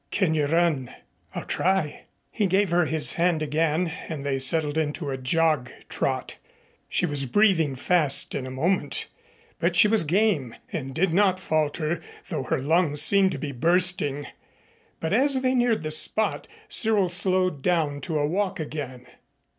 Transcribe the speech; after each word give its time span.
Can 0.09 0.33
you 0.33 0.47
run?" 0.47 0.89
"I'll 1.35 1.45
try." 1.45 2.05
He 2.31 2.47
gave 2.47 2.71
her 2.71 2.85
his 2.85 3.13
hand 3.13 3.43
again, 3.43 3.91
and 4.09 4.23
they 4.25 4.39
settled 4.39 4.75
into 4.75 5.11
a 5.11 5.17
jog 5.19 5.69
trot. 5.89 6.37
She 6.89 7.05
was 7.05 7.27
breathing 7.27 7.75
fast 7.75 8.33
in 8.33 8.47
a 8.47 8.49
moment, 8.49 9.09
but 9.59 9.75
she 9.75 9.87
was 9.87 10.03
game 10.03 10.55
and 10.73 10.95
did 10.95 11.13
not 11.13 11.39
falter, 11.39 12.01
though 12.29 12.45
her 12.45 12.57
lungs 12.57 12.99
seemed 12.99 13.31
to 13.33 13.37
be 13.37 13.51
bursting. 13.51 14.25
But 14.99 15.13
as 15.13 15.39
they 15.39 15.53
neared 15.53 15.83
the 15.83 15.91
spot, 15.91 16.47
Cyril 16.67 17.07
slowed 17.09 17.61
down 17.61 18.01
to 18.01 18.17
a 18.17 18.25
walk 18.25 18.59
again. 18.59 19.05